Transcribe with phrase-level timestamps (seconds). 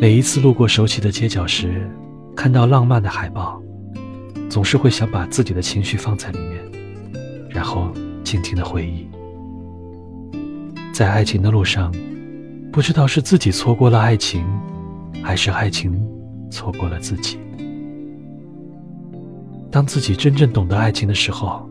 [0.00, 1.90] 每一次路过熟悉的街角时，
[2.36, 3.60] 看到浪漫的海报，
[4.48, 6.64] 总是会想把自己的情绪放在里面，
[7.50, 9.08] 然后静静的回忆。
[10.92, 11.92] 在爱情的路上，
[12.70, 14.46] 不知道是自己错过了爱情，
[15.20, 16.00] 还是爱情
[16.48, 17.40] 错过了自己。
[19.68, 21.68] 当自己真正懂得爱情的时候，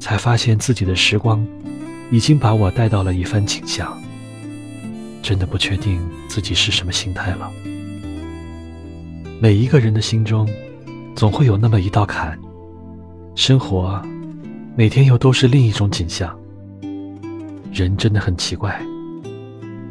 [0.00, 1.46] 才发现自己的时光
[2.10, 3.94] 已经把我带到了一番景象。
[5.28, 7.52] 真的不确定自己是什么心态了。
[9.38, 10.48] 每一个人的心中，
[11.14, 12.38] 总会有那么一道坎。
[13.34, 14.02] 生活，
[14.74, 16.34] 每天又都是另一种景象。
[17.70, 18.80] 人真的很奇怪，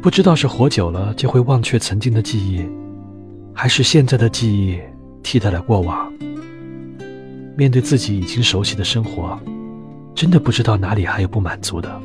[0.02, 2.68] 不知道是活久了就会忘却曾经的记忆，
[3.54, 4.76] 还是现在的记忆
[5.22, 6.12] 替代了过往。
[7.56, 9.38] 面对自己已经熟悉的生活，
[10.16, 12.02] 真的不知道哪里还有不满足的。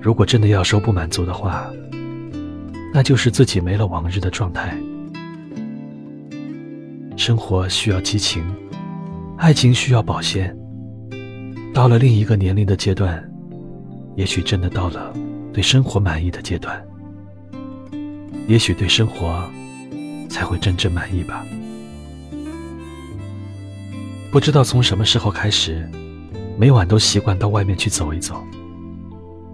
[0.00, 1.68] 如果真的要说不满足的话，
[2.94, 4.76] 那就是自己没了往日的状态。
[7.16, 8.44] 生活需要激情，
[9.36, 10.56] 爱情需要保鲜。
[11.74, 13.22] 到了另一个年龄的阶段，
[14.16, 15.12] 也许真的到了
[15.52, 16.82] 对生活满意的阶段，
[18.46, 19.44] 也许对生活
[20.30, 21.44] 才会真正满意吧。
[24.30, 25.88] 不知道从什么时候开始，
[26.56, 28.42] 每晚都习惯到外面去走一走。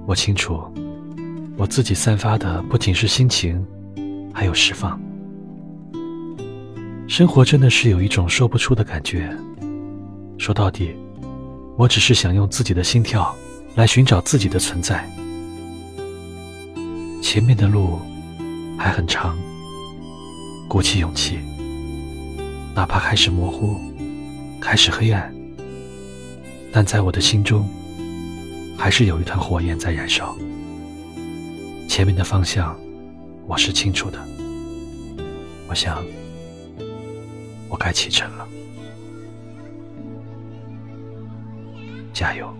[0.06, 0.62] 我清楚，
[1.56, 3.64] 我自己散发的不仅是心情，
[4.32, 5.00] 还有释放。
[7.08, 9.34] 生活真的是有一种说不出的感觉。
[10.38, 10.94] 说到底，
[11.76, 13.34] 我只是想用自己的心跳
[13.76, 15.08] 来寻找自己的存在。
[17.22, 17.98] 前面的路
[18.78, 19.36] 还很长，
[20.68, 21.38] 鼓起勇气，
[22.74, 23.78] 哪怕开始模糊。
[24.60, 25.34] 开始黑暗，
[26.72, 27.68] 但在我的心中，
[28.76, 30.36] 还是有一团火焰在燃烧。
[31.88, 32.78] 前面的方向，
[33.46, 34.18] 我是清楚的。
[35.68, 36.04] 我想，
[37.68, 38.46] 我该启程了。
[42.12, 42.52] 加油！